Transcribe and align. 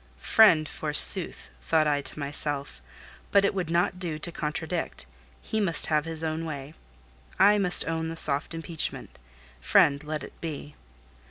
"Friend, 0.17 0.67
forsooth!" 0.67 1.51
thought 1.61 1.85
I 1.85 2.01
to 2.01 2.17
myself: 2.17 2.81
but 3.31 3.45
it 3.45 3.53
would 3.53 3.69
not 3.69 3.99
do 3.99 4.17
to 4.17 4.31
contradict; 4.31 5.05
he 5.43 5.59
must 5.59 5.85
have 5.93 6.05
his 6.05 6.23
own 6.23 6.43
way; 6.43 6.73
I 7.37 7.59
must 7.59 7.87
own 7.87 8.09
the 8.09 8.15
soft 8.17 8.55
impeachment: 8.55 9.19
friend 9.61 10.03
let 10.03 10.23
it 10.23 10.33
be. 10.41 10.73